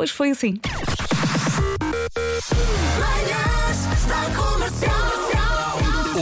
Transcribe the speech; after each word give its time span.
hoje 0.00 0.12
foi 0.14 0.30
assim. 0.30 0.58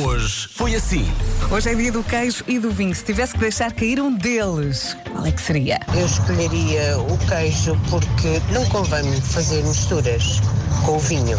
Hoje 0.04 0.48
foi 0.48 0.74
assim. 0.74 1.06
Hoje 1.48 1.70
é 1.70 1.74
dia 1.76 1.92
do 1.92 2.02
queijo 2.02 2.42
e 2.48 2.58
do 2.58 2.72
vinho. 2.72 2.92
Se 2.92 3.04
tivesse 3.04 3.34
que 3.34 3.38
deixar 3.38 3.72
cair 3.72 4.00
um 4.00 4.12
deles, 4.12 4.96
qual 5.12 5.24
é 5.24 5.30
que 5.30 5.40
seria? 5.40 5.78
Eu 5.96 6.06
escolheria 6.06 6.98
o 6.98 7.16
queijo 7.28 7.78
porque 7.88 8.40
não 8.52 8.66
convém 8.66 9.20
fazer 9.20 9.62
misturas 9.62 10.40
com 10.84 10.96
o 10.96 10.98
vinho. 10.98 11.38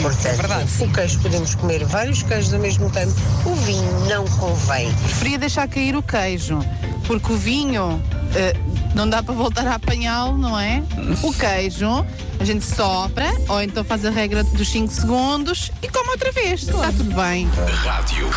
Portanto, 0.00 0.26
é 0.26 0.32
verdade, 0.32 0.70
o 0.80 0.90
queijo 0.90 1.20
podemos 1.20 1.54
comer 1.54 1.84
vários 1.84 2.22
queijos 2.22 2.54
ao 2.54 2.60
mesmo 2.60 2.90
tempo. 2.90 3.12
O 3.44 3.54
vinho 3.56 4.00
não 4.08 4.24
convém. 4.38 4.90
Preferia 5.02 5.38
deixar 5.38 5.68
cair 5.68 5.94
o 5.94 6.02
queijo, 6.02 6.58
porque 7.06 7.30
o 7.30 7.36
vinho 7.36 8.02
eh, 8.34 8.56
não 8.94 9.08
dá 9.08 9.22
para 9.22 9.34
voltar 9.34 9.66
a 9.66 9.74
apanhá-lo, 9.74 10.38
não 10.38 10.58
é? 10.58 10.82
O 11.22 11.32
queijo 11.32 12.04
a 12.38 12.44
gente 12.44 12.64
sopra, 12.64 13.26
ou 13.48 13.62
então 13.62 13.84
faz 13.84 14.04
a 14.04 14.10
regra 14.10 14.42
dos 14.42 14.68
5 14.68 14.92
segundos 14.92 15.70
e 15.82 15.88
come 15.88 16.10
outra 16.10 16.32
vez. 16.32 16.62
Está 16.62 16.92
tudo 16.92 17.14
bem. 17.14 17.48
Rádio. 17.82 18.30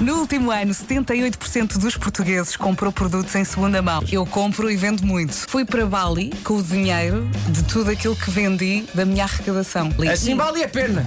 No 0.00 0.16
último 0.16 0.50
ano, 0.50 0.72
78% 0.72 1.78
dos 1.78 1.96
portugueses 1.96 2.56
comprou 2.56 2.92
produtos 2.92 3.34
em 3.34 3.44
segunda 3.44 3.80
mão. 3.80 4.02
Eu 4.10 4.26
compro 4.26 4.70
e 4.70 4.76
vendo 4.76 5.04
muito. 5.04 5.34
Fui 5.48 5.64
para 5.64 5.86
Bali 5.86 6.30
com 6.42 6.54
o 6.54 6.62
dinheiro 6.62 7.28
de 7.48 7.62
tudo 7.64 7.90
aquilo 7.90 8.16
que 8.16 8.30
vendi 8.30 8.84
da 8.94 9.04
minha 9.04 9.24
arrecadação. 9.24 9.90
Assim 10.10 10.34
vale 10.34 10.62
a 10.64 10.68
pena. 10.68 11.04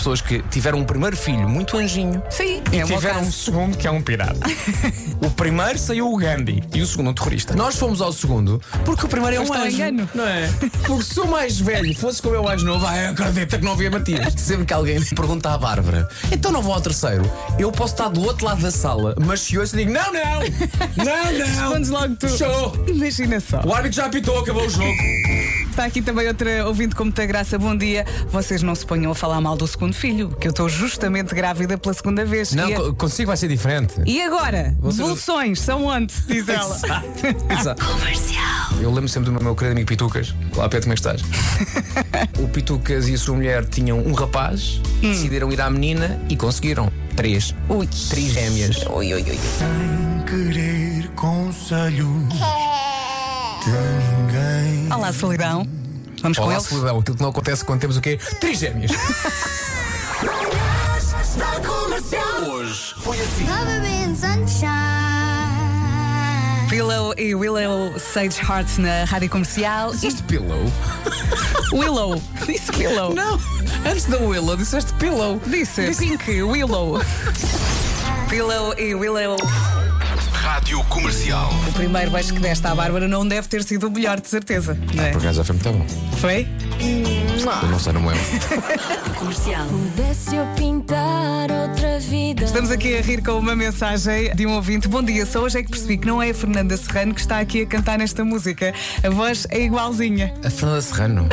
Pessoas 0.00 0.22
que 0.22 0.42
tiveram 0.44 0.78
um 0.78 0.84
primeiro 0.84 1.14
filho 1.14 1.46
muito 1.46 1.76
anjinho 1.76 2.22
Sim, 2.30 2.62
e 2.72 2.78
é 2.78 2.84
o 2.86 2.88
meu 2.88 2.96
tiveram 2.96 3.20
um 3.20 3.30
segundo 3.30 3.76
que 3.76 3.86
é 3.86 3.90
um 3.90 4.00
pirata. 4.00 4.40
o 5.22 5.30
primeiro 5.32 5.78
saiu 5.78 6.10
o 6.10 6.16
Gandhi 6.16 6.64
e 6.72 6.80
o 6.80 6.86
segundo 6.86 7.10
um 7.10 7.12
terrorista. 7.12 7.54
Nós 7.54 7.76
fomos 7.76 8.00
ao 8.00 8.10
segundo 8.10 8.62
porque 8.82 9.04
o 9.04 9.08
primeiro 9.10 9.36
é 9.36 9.40
um 9.40 9.52
anjo. 9.52 9.76
engano. 9.76 10.08
Não 10.14 10.26
é? 10.26 10.48
Porque 10.86 11.04
se 11.04 11.20
o 11.20 11.26
mais 11.26 11.60
velho 11.60 11.94
fosse 11.94 12.22
como 12.22 12.34
eu 12.34 12.42
mais 12.42 12.62
novo, 12.62 12.86
ai, 12.86 13.08
acredita 13.08 13.58
que 13.58 13.64
não 13.64 13.72
havia 13.72 13.90
Matias. 13.90 14.32
Sempre 14.40 14.64
que 14.64 14.72
alguém 14.72 15.04
pergunta 15.04 15.50
à 15.50 15.58
Bárbara, 15.58 16.08
então 16.32 16.50
não 16.50 16.62
vou 16.62 16.72
ao 16.72 16.80
terceiro, 16.80 17.30
eu 17.58 17.70
posso 17.70 17.92
estar 17.92 18.08
do 18.08 18.22
outro 18.22 18.46
lado 18.46 18.62
da 18.62 18.70
sala, 18.70 19.14
mas 19.20 19.42
se 19.42 19.58
ouço 19.58 19.76
digo, 19.76 19.92
não, 19.92 20.10
não, 20.14 20.40
não, 20.96 21.04
não. 21.38 21.46
Respondes 21.46 21.90
logo 21.90 22.16
tu. 22.16 22.26
Show. 22.38 22.72
Imagina 22.88 23.38
só. 23.38 23.60
O 23.66 23.74
árbitro 23.74 23.96
já 23.96 24.06
apitou, 24.06 24.38
acabou 24.38 24.64
o 24.64 24.70
jogo. 24.70 24.88
Está 25.80 25.88
aqui 25.88 26.02
também 26.02 26.28
outra 26.28 26.66
ouvinte 26.66 26.94
com 26.94 27.04
muita 27.04 27.24
graça. 27.24 27.58
Bom 27.58 27.74
dia. 27.74 28.04
Vocês 28.28 28.60
não 28.62 28.74
se 28.74 28.84
ponham 28.84 29.10
a 29.12 29.14
falar 29.14 29.40
mal 29.40 29.56
do 29.56 29.66
segundo 29.66 29.94
filho, 29.94 30.28
que 30.28 30.46
eu 30.46 30.50
estou 30.50 30.68
justamente 30.68 31.34
grávida 31.34 31.78
pela 31.78 31.94
segunda 31.94 32.22
vez. 32.22 32.52
Não, 32.52 32.70
co- 32.70 32.92
consigo 32.92 33.28
vai 33.28 33.36
ser 33.38 33.48
diferente. 33.48 33.94
e 34.04 34.20
agora? 34.20 34.76
Devoluções 34.82 35.58
são 35.58 35.86
onde? 35.86 36.12
Diz 36.26 36.46
ela. 36.50 36.78
Exato. 37.58 37.82
Eu 38.78 38.92
lembro 38.92 39.08
sempre 39.08 39.30
do 39.30 39.42
meu 39.42 39.54
querido 39.54 39.72
amigo 39.72 39.88
Pitucas. 39.88 40.34
Olá, 40.54 40.68
Pedro, 40.68 40.82
como 40.82 40.92
é 40.92 40.96
que 40.96 41.00
estás? 41.00 41.22
o 42.38 42.46
Pitucas 42.48 43.08
e 43.08 43.14
a 43.14 43.18
sua 43.18 43.36
mulher 43.36 43.64
tinham 43.64 44.00
um 44.00 44.12
rapaz, 44.12 44.82
decidiram 45.00 45.50
ir 45.50 45.62
à 45.62 45.70
menina 45.70 46.20
e 46.28 46.36
conseguiram. 46.36 46.92
Três. 47.16 47.54
Ui. 47.70 47.88
Três 48.10 48.32
gêmeas. 48.34 48.84
Ui, 48.86 49.14
ui, 49.14 49.22
ui. 49.22 49.38
querer 50.26 51.08
conselhos. 51.14 52.28
Olá, 54.94 55.12
solidão. 55.12 55.66
Vamos 56.22 56.38
com 56.38 56.44
Olá, 56.44 56.54
eles? 56.54 56.66
solidão. 56.66 56.98
Aquilo 56.98 57.16
que 57.16 57.22
não 57.22 57.30
acontece 57.30 57.64
quando 57.64 57.80
temos 57.80 57.96
o 57.96 58.00
quê? 58.00 58.18
Três. 58.40 58.60
Hoje 62.46 62.94
foi 62.98 63.20
assim. 63.20 63.46
Pillow 66.68 67.14
e 67.18 67.34
Willow 67.34 67.98
Sage 67.98 68.40
Heart 68.40 68.78
na 68.78 69.04
rádio 69.04 69.28
comercial. 69.28 69.90
Disseste 69.90 70.22
pillow? 70.22 70.70
Willow. 71.72 72.22
Disse 72.46 72.70
Willow. 72.76 73.14
Não. 73.14 73.40
Antes 73.84 74.04
da 74.06 74.18
Willow, 74.18 74.56
disseste 74.56 74.92
pillow. 74.94 75.40
Disse 75.46 75.94
Pink 75.94 76.42
Willow. 76.42 77.00
Pillow 78.28 78.74
e 78.78 78.94
Willow. 78.94 79.36
Rádio 80.50 80.82
Comercial. 80.86 81.48
O 81.68 81.72
primeiro 81.74 82.10
beijo 82.10 82.34
que 82.34 82.40
deste 82.40 82.66
à 82.66 82.74
Bárbara 82.74 83.06
não 83.06 83.26
deve 83.26 83.46
ter 83.46 83.62
sido 83.62 83.86
o 83.86 83.90
melhor, 83.90 84.20
de 84.20 84.28
certeza. 84.28 84.76
Não 84.92 85.04
é? 85.04 85.12
Por 85.12 85.20
acaso 85.20 85.36
já 85.36 85.44
foi 85.44 85.54
muito 85.54 85.72
bom. 85.72 86.16
Foi? 86.16 86.48
Eu 87.62 87.68
não 87.68 87.78
sei, 87.78 87.92
não 87.92 88.00
me 88.00 88.08
lembro. 88.08 88.24
Pudesse 89.94 90.34
eu 90.34 90.44
pintar 90.56 91.50
outra 91.52 92.00
vida. 92.00 92.44
Estamos 92.44 92.72
aqui 92.72 92.98
a 92.98 93.00
rir 93.00 93.22
com 93.22 93.32
uma 93.32 93.54
mensagem 93.54 94.34
de 94.34 94.44
um 94.44 94.54
ouvinte. 94.54 94.88
Bom 94.88 95.02
dia, 95.02 95.24
só 95.24 95.40
hoje 95.40 95.58
é 95.58 95.62
que 95.62 95.70
percebi 95.70 95.98
que 95.98 96.06
não 96.06 96.20
é 96.20 96.30
a 96.30 96.34
Fernanda 96.34 96.76
Serrano 96.76 97.14
que 97.14 97.20
está 97.20 97.38
aqui 97.38 97.62
a 97.62 97.66
cantar 97.66 97.98
nesta 97.98 98.24
música. 98.24 98.74
A 99.04 99.10
voz 99.10 99.46
é 99.50 99.60
igualzinha. 99.60 100.34
A 100.44 100.50
Fernanda 100.50 100.82
Serrano. 100.82 101.28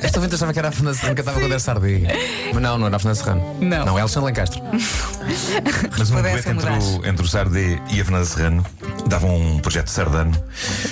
Esta 0.00 0.18
ouvinte 0.18 0.36
achava 0.36 0.52
que 0.52 0.58
era 0.60 0.68
a 0.68 0.72
Fernanda 0.72 0.96
Serrano 0.96 1.16
que 1.16 1.22
cantava 1.22 1.40
com 1.40 1.48
10 1.48 1.62
sardinha. 1.62 2.10
Mas 2.54 2.62
não, 2.62 2.78
não 2.78 2.86
era 2.86 2.96
a 2.96 2.98
Fernanda 3.00 3.20
Serrano. 3.20 3.56
Não. 3.60 3.84
Não, 3.84 3.98
é 3.98 4.00
Alexandre 4.02 4.26
Lencastre. 4.26 4.62
Mas 5.98 6.10
um 6.10 6.22
dueto 6.22 6.48
entre 6.48 6.70
o, 6.70 7.06
entre 7.06 7.24
o 7.24 7.28
Sardé 7.28 7.80
e 7.90 7.95
a 8.00 8.04
Fernanda 8.04 8.26
Serrano 8.26 8.66
dava 9.08 9.26
um 9.26 9.58
projeto 9.58 9.88
sardano 9.88 10.32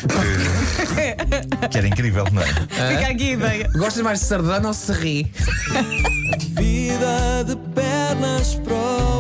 que, 0.09 1.69
que 1.69 1.79
era 1.79 1.87
incrível, 1.87 2.25
não 2.33 2.43
é? 2.43 2.47
Fica 2.47 3.11
aqui 3.11 3.31
a 3.31 3.33
ideia. 3.33 3.71
Gostas 3.75 4.03
mais 4.03 4.21
de 4.21 4.27
sardana 4.27 4.69
ou 4.69 4.75
serri? 4.75 5.31
Vida 6.57 7.45
de 7.47 7.57
pernas 7.75 8.55
pro. 8.57 9.14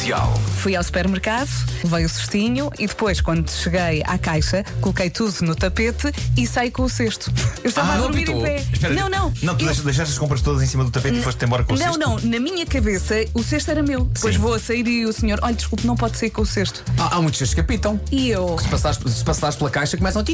Comercial. 0.00 0.34
Fui 0.56 0.74
ao 0.74 0.82
supermercado, 0.82 1.50
levei 1.84 2.06
o 2.06 2.08
cestinho 2.08 2.70
e 2.78 2.86
depois, 2.86 3.20
quando 3.20 3.50
cheguei 3.50 4.02
à 4.06 4.16
caixa, 4.16 4.64
coloquei 4.80 5.10
tudo 5.10 5.34
no 5.42 5.54
tapete 5.54 6.10
e 6.38 6.46
saí 6.46 6.70
com 6.70 6.84
o 6.84 6.88
cesto. 6.88 7.30
Eu 7.62 7.68
estava 7.68 7.92
ah, 7.92 7.96
a 7.96 7.98
dormir 7.98 8.26
não 8.26 8.38
em 8.38 8.42
pé. 8.42 8.64
Espera, 8.72 8.94
não, 8.94 9.10
não. 9.10 9.32
Não, 9.42 9.54
tu 9.54 9.66
eu... 9.66 9.74
deixaste 9.74 10.12
as 10.12 10.18
compras 10.18 10.40
todas 10.40 10.62
em 10.62 10.66
cima 10.66 10.84
do 10.84 10.90
tapete 10.90 11.16
N 11.16 11.20
e 11.20 11.22
foste 11.22 11.44
embora 11.44 11.64
com 11.64 11.74
o 11.74 11.76
não, 11.76 11.84
cesto? 11.84 11.98
Não, 11.98 12.16
não. 12.16 12.30
Na 12.30 12.40
minha 12.40 12.64
cabeça, 12.64 13.14
o 13.34 13.42
cesto 13.42 13.70
era 13.70 13.82
meu. 13.82 14.06
Depois 14.06 14.34
Sim. 14.34 14.40
vou 14.40 14.54
a 14.54 14.58
sair 14.58 14.86
e 14.86 15.04
o 15.04 15.12
senhor, 15.12 15.38
olha, 15.42 15.54
desculpe, 15.54 15.86
não 15.86 15.96
pode 15.96 16.16
sair 16.16 16.30
com 16.30 16.42
o 16.42 16.46
cesto. 16.46 16.82
Ah, 16.98 17.16
há 17.16 17.20
muitos 17.20 17.38
cestos 17.38 17.54
que 17.54 17.60
apitam. 17.60 18.00
E 18.10 18.30
eu? 18.30 18.58
Se 18.58 18.68
passares, 18.68 18.98
se 19.06 19.24
passares 19.24 19.56
pela 19.56 19.68
caixa, 19.68 19.98
começam... 19.98 20.24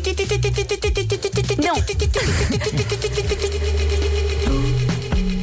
Não. 1.58 1.74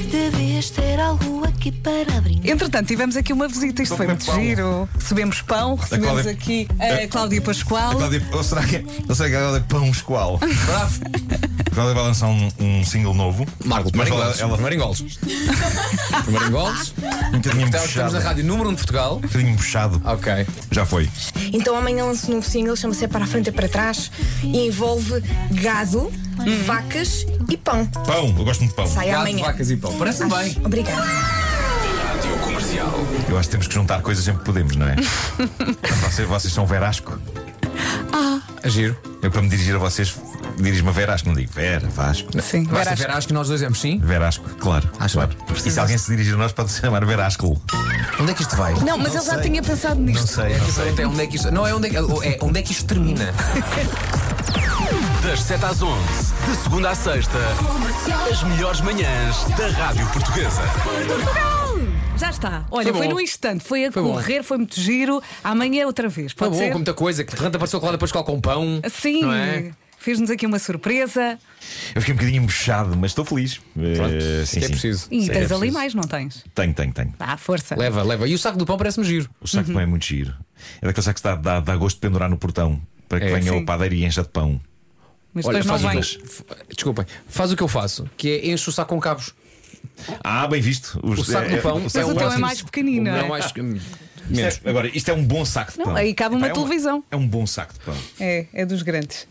Devias 0.09 0.69
ter 0.69 0.99
algo 0.99 1.45
aqui 1.45 1.71
para 1.71 2.22
Entretanto, 2.43 2.87
tivemos 2.87 3.15
aqui 3.15 3.31
uma 3.33 3.47
visita, 3.47 3.81
isto 3.83 3.95
foi 3.95 4.07
muito 4.07 4.25
pão. 4.25 4.35
giro. 4.35 4.89
Recebemos 4.99 5.41
pão, 5.41 5.75
recebemos 5.75 6.11
Cláudia- 6.11 6.31
aqui 6.31 6.67
a 6.79 7.07
Cláudia 7.07 7.41
Pascoal. 7.41 7.91
A 7.91 7.95
Cláudia- 7.95 8.27
ou 8.31 8.43
será 8.43 8.63
que, 8.63 8.85
ou 9.07 9.15
será 9.15 9.29
que 9.29 9.35
ela 9.35 9.57
é 9.57 9.59
pão 9.61 9.89
escoal? 9.89 10.37
Bravo. 10.65 11.01
A 11.65 11.75
Cláudia 11.75 11.95
vai 11.95 12.03
lançar 12.03 12.27
um, 12.27 12.51
um 12.59 12.83
single 12.85 13.13
novo. 13.13 13.45
Marco, 13.65 13.89
Mas 13.95 14.07
primeiro 14.09 14.15
ela- 14.15 14.35
ela- 14.39 14.57
Primeiro. 14.57 14.83
Um 17.33 17.37
bocadinho 17.39 17.65
Estamos 17.65 17.89
estamos 17.89 17.95
na 17.95 18.03
puxado. 18.19 18.19
rádio 18.19 18.43
número 18.45 18.69
1 18.69 18.71
de 18.73 18.77
Portugal. 18.77 19.15
Um 19.17 19.21
bocadinho 19.21 19.55
puxado. 19.57 20.01
Ok. 20.05 20.45
Já 20.71 20.85
foi. 20.85 21.09
Então 21.51 21.75
amanhã 21.75 22.05
lanço 22.05 22.29
um 22.31 22.35
novo 22.35 22.47
single, 22.47 22.75
chama-se 22.75 23.03
É 23.03 23.07
para 23.07 23.23
a 23.23 23.27
frente 23.27 23.47
e 23.49 23.51
para 23.51 23.67
trás 23.67 24.11
e 24.43 24.67
envolve 24.67 25.21
gado, 25.51 26.11
vacas 26.65 27.25
e 27.49 27.57
pão. 27.57 27.85
Pão, 27.87 28.27
eu 28.37 28.45
gosto 28.45 28.59
muito 28.59 28.71
de 28.71 28.75
pão. 28.75 28.87
Sai 28.87 29.07
Gato, 29.07 29.21
amanhã. 29.21 29.43
vacas 29.45 29.71
e 29.71 29.77
pão. 29.77 29.93
Parece 29.97 30.25
bem. 30.25 30.57
Obrigada. 30.63 31.42
Comercial. 32.73 32.93
Eu 33.29 33.37
acho 33.37 33.47
que 33.47 33.51
temos 33.51 33.67
que 33.67 33.73
juntar 33.73 34.01
coisas 34.01 34.23
sempre 34.23 34.39
que 34.39 34.45
podemos, 34.45 34.75
não 34.75 34.87
é? 34.87 34.95
Vocês, 36.09 36.27
vocês 36.27 36.53
são 36.53 36.65
Verasco. 36.65 37.17
A 38.63 38.69
giro. 38.69 38.95
Eu, 39.21 39.29
para 39.31 39.41
me 39.41 39.49
dirigir 39.49 39.75
a 39.75 39.77
vocês, 39.77 40.15
dirijo-me 40.57 40.89
a 40.89 40.91
Verasco, 40.91 41.27
não 41.27 41.35
digo 41.35 41.51
Vera, 41.51 41.87
Vasco. 41.89 42.29
Sim, 42.41 42.63
Vai 42.65 42.83
verás. 42.83 42.99
ser 42.99 43.27
que 43.27 43.33
nós 43.33 43.47
dois 43.47 43.61
demos 43.61 43.79
sim. 43.79 43.99
Verasco, 43.99 44.47
claro. 44.59 44.89
Acho 44.99 45.15
claro. 45.15 45.31
E 45.53 45.71
se 45.71 45.79
alguém 45.79 45.97
se 45.97 46.09
dirigir 46.09 46.33
a 46.33 46.37
nós, 46.37 46.51
pode 46.51 46.71
se 46.71 46.81
chamar 46.81 47.03
Verasco. 47.05 47.61
Onde 48.19 48.31
é 48.31 48.33
que 48.33 48.41
isto 48.41 48.55
vai? 48.55 48.73
Não, 48.75 48.97
mas 48.97 49.15
ele 49.15 49.25
já 49.25 49.41
tinha 49.41 49.61
pensado 49.61 49.95
Não 49.95 50.05
nisto. 50.05 50.27
sei, 50.27 50.57
não 50.57 50.71
sei. 50.71 50.89
Até 50.91 51.07
onde 51.07 51.21
é 51.21 51.27
que 51.27 51.35
isto. 51.35 51.51
Não 51.51 51.65
é 51.67 51.73
onde 51.73 51.87
é 51.87 51.89
que, 51.89 51.97
é 51.97 52.37
onde 52.41 52.59
é 52.59 52.61
que 52.61 52.71
isto 52.71 52.85
termina. 52.85 53.33
Das 55.23 55.41
7 55.41 55.63
às 55.63 55.81
11, 55.81 55.97
de 56.49 56.55
segunda 56.63 56.89
à 56.89 56.95
sexta, 56.95 57.37
as 58.29 58.43
melhores 58.43 58.81
manhãs 58.81 59.45
da 59.57 59.67
Rádio 59.69 60.05
Portuguesa. 60.07 60.61
Já 62.17 62.29
está. 62.29 62.65
Olha, 62.71 62.85
Foi 62.91 62.99
foi, 62.99 63.07
bom. 63.07 63.13
num 63.15 63.19
instante, 63.19 63.63
foi 63.63 63.85
a 63.85 63.91
Foi 63.91 64.01
bom. 64.01 64.13
correr, 64.13 64.43
foi 64.43 64.57
muito 64.57 64.79
giro. 64.79 65.21
Amanhã 65.43 65.85
outra 65.85 66.07
vez. 66.07 66.31
Foi 66.31 66.47
Pode 66.47 66.51
bom, 66.59 66.65
ser? 66.65 66.71
com 66.71 66.77
muita 66.77 66.93
coisa. 66.93 67.23
Que 67.23 67.31
de 67.31 67.37
repente 67.37 67.55
apareceu 67.55 67.77
a 67.77 67.79
Cláudia 67.81 67.97
Pascoal 67.97 68.23
com 68.23 68.39
pão. 68.39 68.81
Sim, 68.89 69.21
Não 69.23 69.33
é? 69.33 69.71
fez-nos 69.97 70.29
aqui 70.29 70.45
uma 70.45 70.59
surpresa. 70.59 71.37
Eu 71.95 72.01
fiquei 72.01 72.13
um 72.13 72.17
bocadinho 72.17 72.43
embuchado, 72.43 72.95
mas 72.95 73.11
estou 73.11 73.25
feliz. 73.25 73.57
Pronto, 73.73 74.13
Eh, 74.15 74.45
sim, 74.45 74.59
que 74.59 74.65
é 74.65 74.67
sim. 74.67 74.73
preciso. 74.73 75.07
E 75.11 75.21
Sim, 75.21 75.27
tens 75.27 75.35
é 75.35 75.39
ali 75.39 75.47
preciso. 75.47 75.73
mais, 75.73 75.93
não 75.95 76.03
tens? 76.03 76.43
Tenho, 76.55 76.73
tenho, 76.73 76.93
tenho. 76.93 77.13
Dá, 77.17 77.35
força. 77.37 77.75
Leva, 77.75 78.03
leva. 78.03 78.27
E 78.27 78.33
o 78.33 78.37
saco 78.39 78.57
do 78.57 78.65
pão 78.65 78.77
parece-me 78.77 79.05
giro. 79.05 79.29
O 79.41 79.47
saco 79.47 79.65
de 79.67 79.73
pão 79.73 79.81
é 79.81 79.85
muito 79.85 80.05
giro. 80.05 80.33
É 80.81 80.85
daquele 80.87 81.03
saco 81.03 81.17
que 81.17 81.23
dá, 81.23 81.35
dá, 81.35 81.59
dá 81.59 81.75
gosto 81.75 81.95
de 81.97 82.01
pendurar 82.01 82.29
no 82.29 82.37
portão 82.37 82.81
para 83.09 83.19
que 83.19 83.25
É, 83.25 83.29
venha 83.29 83.51
sim. 83.51 83.57
o 83.57 83.65
padeiro 83.65 83.95
e 83.95 84.05
encha 84.05 84.21
de 84.21 84.29
pão. 84.29 84.61
Mas 85.33 85.45
Olha, 85.45 85.61
depois 85.61 85.81
não 85.81 85.89
faz 85.89 85.97
o 85.97 86.01
vem. 86.17 86.19
que 86.21 86.23
eu- 86.23 86.29
f- 86.29 86.43
Desculpem, 86.75 87.05
faz 87.27 87.51
o 87.51 87.55
que 87.57 87.63
eu 87.63 87.67
faço, 87.67 88.07
que 88.15 88.29
é 88.29 88.51
encho 88.51 88.69
o 88.69 88.73
saco 88.73 88.93
com 88.93 89.01
cabos. 89.01 89.33
Ah, 90.23 90.47
bem 90.47 90.61
visto. 90.61 90.99
Os- 91.03 91.19
O 91.19 91.23
saco 91.23 91.49
do 91.49 91.57
pão 91.61 91.79
Mas 91.81 91.91
saco 91.91 92.11
o 92.11 92.15
teu 92.15 92.31
é 92.31 92.37
mais 92.37 92.61
pequenino, 92.61 93.09
é? 93.09 93.27
mais. 93.27 93.45
Isto 93.45 93.59
é- 94.65 94.69
agora, 94.69 94.87
isto 94.87 95.09
é 95.11 95.13
um 95.13 95.23
bom 95.23 95.43
saco 95.43 95.73
de 95.73 95.79
Não, 95.79 95.85
pão. 95.85 95.95
aí 95.95 96.13
cabe 96.13 96.35
uma 96.35 96.47
Epá, 96.47 96.51
é 96.57 96.63
televisão. 96.63 97.03
É 97.11 97.15
um 97.15 97.27
bom 97.27 97.45
saco 97.45 97.73
de 97.73 97.79
pão. 97.81 97.95
É, 98.19 98.45
é 98.53 98.65
dos 98.65 98.81
grandes. 98.81 99.27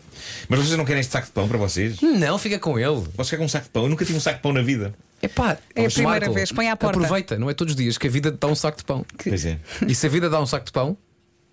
Mas 0.47 0.59
vocês 0.59 0.77
não 0.77 0.85
querem 0.85 1.01
este 1.01 1.11
saco 1.11 1.25
de 1.27 1.33
pão 1.33 1.47
para 1.47 1.57
vocês? 1.57 1.99
Não, 2.01 2.37
fica 2.37 2.59
com 2.59 2.77
ele. 2.77 3.01
Posso 3.15 3.29
ficar 3.31 3.37
com 3.39 3.45
um 3.45 3.49
saco 3.49 3.65
de 3.65 3.71
pão? 3.71 3.83
Eu 3.83 3.89
nunca 3.89 4.05
tive 4.05 4.17
um 4.17 4.21
saco 4.21 4.37
de 4.37 4.43
pão 4.43 4.53
na 4.53 4.61
vida. 4.61 4.93
Epá, 5.21 5.57
É 5.75 5.85
a 5.85 5.89
primeira 5.89 6.19
Marco, 6.19 6.33
vez, 6.33 6.51
põe 6.51 6.69
à 6.69 6.75
porta. 6.75 6.99
Aproveita, 6.99 7.37
não 7.39 7.49
é 7.49 7.53
todos 7.53 7.71
os 7.73 7.77
dias 7.77 7.97
que 7.97 8.07
a 8.07 8.09
vida 8.09 8.31
dá 8.31 8.47
um 8.47 8.55
saco 8.55 8.77
de 8.77 8.83
pão. 8.83 9.05
Pois 9.23 9.45
é. 9.45 9.57
E 9.87 9.95
se 9.95 10.05
a 10.05 10.09
vida 10.09 10.29
dá 10.29 10.39
um 10.39 10.45
saco 10.45 10.65
de 10.65 10.71
pão, 10.71 10.95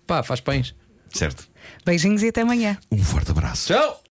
pá, 0.05 0.21
faz 0.23 0.39
pães. 0.39 0.75
Certo. 1.11 1.47
Beijinhos 1.85 2.21
e 2.23 2.27
até 2.27 2.41
amanhã. 2.41 2.77
Um 2.91 2.97
forte 3.03 3.31
abraço. 3.31 3.67
Tchau! 3.73 4.03